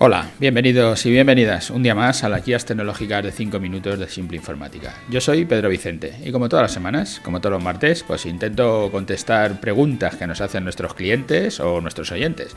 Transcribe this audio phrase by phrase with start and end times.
[0.00, 4.08] Hola, bienvenidos y bienvenidas un día más a las guías tecnológicas de 5 minutos de
[4.08, 4.94] Simple Informática.
[5.10, 8.90] Yo soy Pedro Vicente y como todas las semanas, como todos los martes, pues intento
[8.92, 12.54] contestar preguntas que nos hacen nuestros clientes o nuestros oyentes.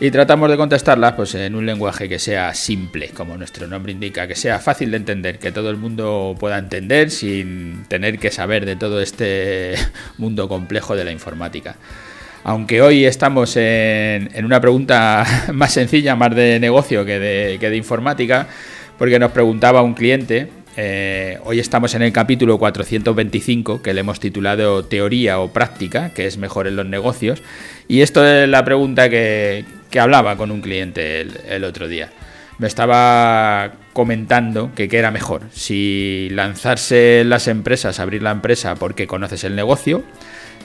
[0.00, 4.26] Y tratamos de contestarlas pues, en un lenguaje que sea simple, como nuestro nombre indica,
[4.26, 8.66] que sea fácil de entender, que todo el mundo pueda entender sin tener que saber
[8.66, 9.76] de todo este
[10.18, 11.76] mundo complejo de la informática
[12.44, 18.46] aunque hoy estamos en, una pregunta más sencilla, más de negocio que de, informática,
[18.98, 24.20] porque nos preguntaba un cliente, eh, hoy estamos en el capítulo 425 que le hemos
[24.20, 27.42] titulado Teoría o Práctica, que es mejor en los negocios,
[27.88, 29.64] y esto es la pregunta que,
[29.98, 32.10] hablaba con un cliente el, otro día.
[32.58, 38.74] Me estaba comentando que qué era mejor, si lanzarse en las empresas, abrir la empresa
[38.74, 40.02] porque conoces el negocio,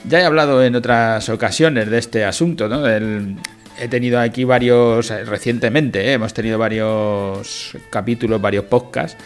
[0.08, 2.86] ya he hablado en otras ocasiones de este asunto, ¿no?
[2.86, 6.12] he tenido aquí varios, eh, recientemente, ¿eh?
[6.14, 9.16] hemos tenido varios capítulos, varios podcasts.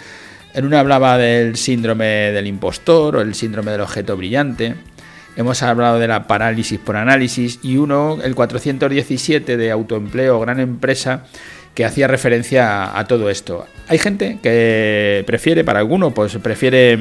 [0.54, 4.76] En uno hablaba del síndrome del impostor o el síndrome del objeto brillante.
[5.36, 11.24] Hemos hablado de la parálisis por análisis y uno, el 417 de autoempleo, gran empresa,
[11.74, 13.66] que hacía referencia a, todo esto.
[13.88, 16.96] Hay gente que prefiere, para alguno, pues prefiere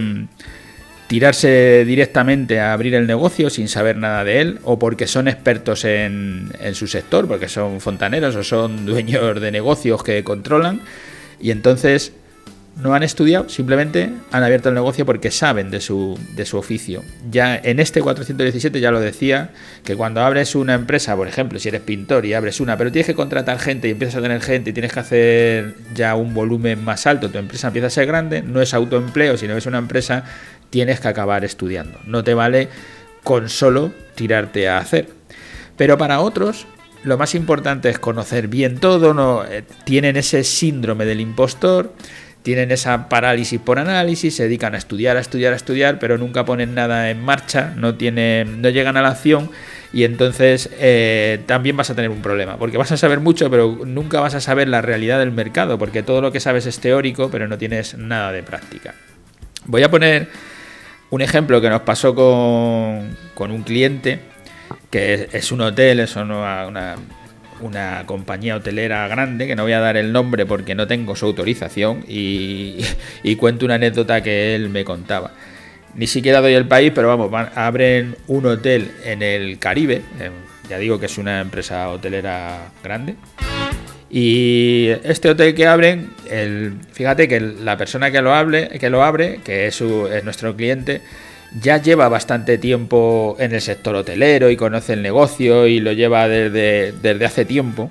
[1.07, 5.85] tirarse directamente a abrir el negocio sin saber nada de él, o porque son expertos
[5.85, 10.81] en, su sector, porque son fontaneros o son dueños de negocios que controlan,
[11.39, 12.13] y entonces
[12.81, 17.03] no han estudiado, simplemente han abierto el negocio porque saben de su, de su oficio.
[17.29, 19.51] Ya en este 417 ya lo decía,
[19.83, 23.05] que cuando abres una empresa, por ejemplo, si eres pintor y abres una, pero tienes
[23.05, 26.83] que contratar gente y empiezas a tener gente y tienes que hacer ya un volumen
[26.83, 30.23] más alto, tu empresa empieza a ser grande, no es autoempleo, sino es una empresa
[30.73, 31.99] tienes que acabar estudiando.
[32.07, 32.67] No te vale
[33.23, 35.07] con solo tirarte a hacer.
[35.77, 36.65] Pero para otros,
[37.03, 41.93] lo más importante es conocer bien todo, no eh, tienen ese síndrome del impostor,
[42.41, 46.43] tienen esa parálisis por análisis, se dedican a estudiar, a estudiar, a estudiar, pero nunca
[46.43, 49.51] ponen nada en marcha, no tienen, no llegan a la acción
[49.93, 53.85] y entonces eh, también vas a tener un problema, porque vas a saber mucho, pero
[53.85, 57.29] nunca vas a saber la realidad del mercado, porque todo lo que sabes es teórico,
[57.29, 58.95] pero no tienes nada de práctica.
[59.65, 60.29] Voy a poner
[61.13, 64.19] un ejemplo que nos pasó con, un cliente,
[64.89, 66.95] que es, un hotel, es una,
[67.61, 71.27] una, compañía hotelera grande, que no voy a dar el nombre porque no tengo su
[71.27, 72.83] autorización, y,
[73.37, 75.33] cuento una anécdota que él me contaba.
[75.93, 80.01] Ni siquiera doy el país, pero vamos, abren un hotel en el Caribe,
[80.67, 83.17] ya digo que es una empresa hotelera grande.
[84.15, 86.11] Y este hotel que abren,
[86.91, 89.81] fíjate que la persona que lo, hable, que lo abre, que es,
[90.23, 91.01] nuestro cliente,
[91.59, 96.27] ya lleva bastante tiempo en el sector hotelero y conoce el negocio y lo lleva
[96.27, 97.89] desde, desde hace tiempo,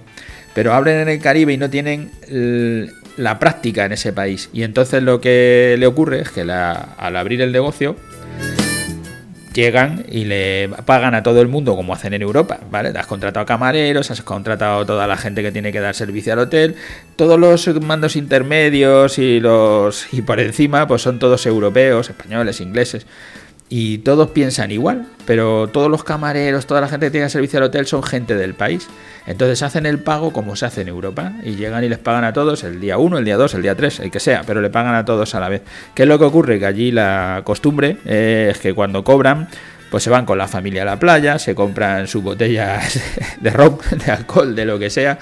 [0.54, 2.12] pero abren en el Caribe y no tienen
[3.16, 4.48] la práctica en ese país.
[4.52, 7.96] Y entonces lo que le ocurre es que al abrir el negocio,
[9.52, 12.90] llegan y le pagan a todo el mundo como hacen en Europa, ¿vale?
[12.96, 16.76] Has contratado camareros, has contratado toda la gente que tiene que dar servicio al hotel,
[17.16, 23.06] todos los mandos intermedios y los y por encima pues son todos europeos, españoles, ingleses
[23.74, 27.64] y todos piensan igual, pero todos los camareros, toda la gente que tiene servicio al
[27.64, 28.86] hotel son gente del país.
[29.26, 32.34] Entonces hacen el pago como se hace en Europa y llegan y les pagan a
[32.34, 34.68] todos el día 1, el día 2, el día 3, el que sea, pero le
[34.68, 35.62] pagan a todos a la vez.
[35.94, 36.58] ¿Qué es lo que ocurre?
[36.58, 39.48] Que allí la costumbre es que cuando cobran,
[39.90, 43.00] pues se van con la familia a la playa, se compran sus botellas
[43.40, 45.18] de ron, de alcohol, de lo que sea,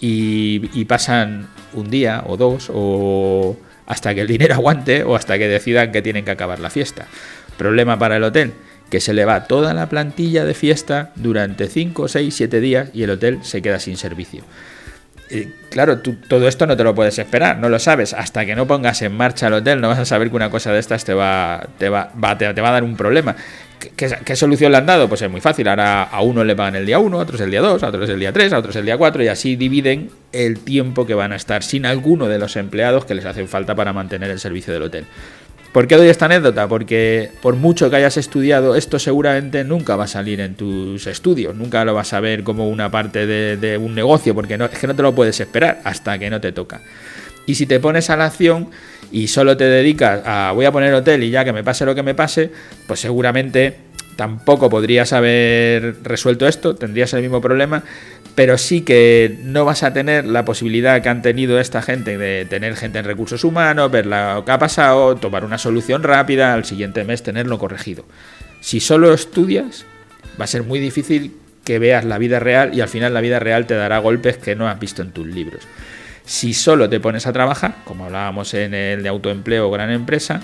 [0.00, 3.56] y, y pasan un día o dos o
[3.86, 7.06] hasta que el dinero aguante o hasta que decidan que tienen que acabar la fiesta.
[7.56, 8.52] Problema para el hotel,
[8.90, 13.02] que se le va toda la plantilla de fiesta durante 5, 6, 7 días y
[13.02, 14.44] el hotel se queda sin servicio.
[15.70, 18.12] claro, tú todo esto no te lo puedes esperar, no lo sabes.
[18.12, 20.72] Hasta que no pongas en marcha el hotel, no vas a saber que una cosa
[20.72, 23.34] de estas te va, te va, te, va a dar un problema.
[23.96, 25.08] ¿Qué, solución le han dado?
[25.08, 25.68] Pues es muy fácil.
[25.68, 28.08] Ahora a uno le pagan el día 1, a otros el día 2, a otros
[28.08, 31.32] el día 3, a otros el día 4 y así dividen el tiempo que van
[31.32, 34.72] a estar sin alguno de los empleados que les hacen falta para mantener el servicio
[34.72, 35.06] del hotel.
[35.74, 36.68] ¿Por qué doy esta anécdota?
[36.68, 41.56] Porque por mucho que hayas estudiado, esto seguramente nunca va a salir en tus estudios,
[41.56, 44.86] nunca lo vas a ver como una parte de, un negocio, porque no, es que
[44.86, 46.80] no te lo puedes esperar hasta que no te toca.
[47.44, 48.68] Y si te pones a la acción
[49.10, 51.96] y solo te dedicas a voy a poner hotel y ya que me pase lo
[51.96, 52.52] que me pase,
[52.86, 53.74] pues seguramente
[54.16, 57.82] tampoco podrías haber resuelto esto, tendrías el mismo problema,
[58.34, 62.44] pero sí que no vas a tener la posibilidad que han tenido esta gente de
[62.46, 66.64] tener gente en recursos humanos, ver lo que ha pasado, tomar una solución rápida, al
[66.64, 68.04] siguiente mes tenerlo corregido.
[68.60, 69.86] Si solo estudias,
[70.40, 73.38] va a ser muy difícil que veas la vida real y al final la vida
[73.38, 75.62] real te dará golpes que no has visto en tus libros.
[76.24, 80.40] Si solo te pones a trabajar, como hablábamos en el de autoempleo o gran empresa,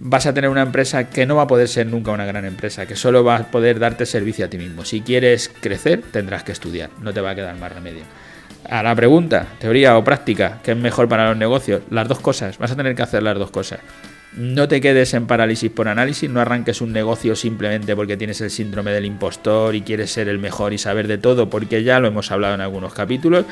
[0.00, 2.86] vas a tener una empresa que no va a poder ser nunca una gran empresa,
[2.86, 4.84] que solo va a poder darte servicio a ti mismo.
[4.84, 8.02] Si quieres crecer, tendrás que estudiar, no te va a quedar más remedio.
[8.68, 11.82] A la pregunta, teoría o práctica, ¿qué es mejor para los negocios?
[11.90, 13.80] Las dos cosas, vas a tener que hacer las dos cosas.
[14.32, 18.50] No te quedes en parálisis por análisis, no arranques un negocio simplemente porque tienes el
[18.50, 22.08] síndrome del impostor y quieres ser el mejor y saber de todo, porque ya lo
[22.08, 23.44] hemos hablado en algunos capítulos.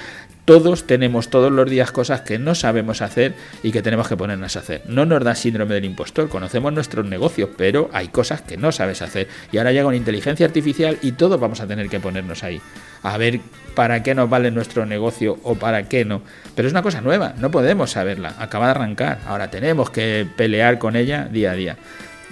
[0.49, 4.57] Todos tenemos todos los días cosas que no sabemos hacer y que tenemos que ponernos
[4.57, 4.81] a hacer.
[4.87, 9.03] No nos da síndrome del impostor, conocemos nuestros negocios, pero hay cosas que no sabes
[9.03, 9.29] hacer.
[9.53, 12.63] Y ahora llega una inteligencia artificial y todos vamos a tener que ponernos ahí.
[13.03, 13.41] A ver
[13.75, 16.23] para qué nos vale nuestro negocio o para qué no.
[16.55, 20.79] Pero es una cosa nueva, no podemos saberla, acaba de arrancar, ahora tenemos que pelear
[20.79, 21.77] con ella día a día.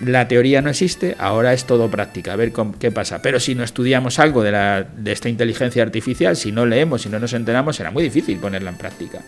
[0.04, 3.22] La teoría no existe, ahora es todo práctica, a ver qué pasa.
[3.22, 7.18] Pero si no estudiamos algo de, de esta inteligencia artificial, si no leemos, si no
[7.18, 9.22] nos enteramos, será muy difícil ponerla en práctica.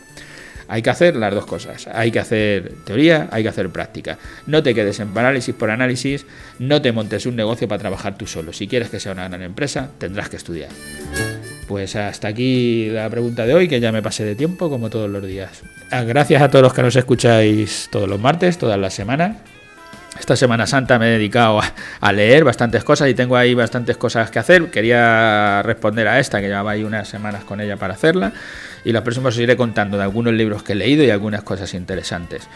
[0.71, 1.89] Hay que hacer las dos cosas.
[1.89, 4.19] Hay que hacer teoría, hay que hacer práctica.
[4.47, 6.27] No te quedes en parálisis por análisis,
[6.59, 8.53] no te montes un negocio para trabajar tú solo.
[8.53, 10.69] Si quieres que sea una gran empresa, tendrás que estudiar.
[11.67, 15.09] Pues hasta aquí la pregunta de hoy, que ya me pasé de tiempo como todos
[15.09, 15.63] los días.
[15.91, 19.37] Ah, gracias a todos los que nos escucháis todos los martes, todas las semanas.
[20.19, 21.61] Esta Semana Santa me he dedicado
[22.01, 24.71] a, leer bastantes cosas y tengo ahí bastantes cosas que hacer.
[24.71, 28.33] Quería responder a esta, que llevaba ahí unas semanas con ella para hacerla.
[28.85, 31.73] Y los próximos os iré contando de algunos libros que he leído y algunas cosas
[31.75, 32.49] interesantes.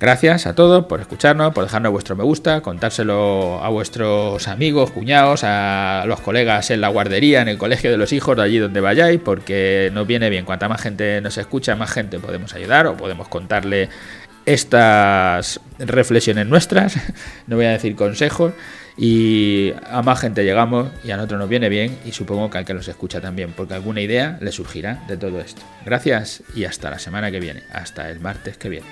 [0.00, 5.44] Gracias a todos por escucharnos, por dejarnos vuestro me gusta, contárselo a vuestros amigos, cuñados,
[5.44, 8.80] a los colegas en la guardería, en el colegio de los hijos, de allí donde
[8.80, 10.44] vayáis, porque nos viene bien.
[10.44, 13.88] Cuanta más gente nos escucha, más gente podemos ayudar o podemos contarle
[14.46, 16.96] estas reflexiones nuestras,
[17.46, 18.52] no voy a decir consejos,
[18.96, 22.64] y a más gente llegamos y a nosotros nos viene bien y supongo que al
[22.64, 25.62] que los escucha también, porque alguna idea le surgirá de todo esto.
[25.84, 28.86] Gracias y hasta la semana que viene, hasta el martes que viene.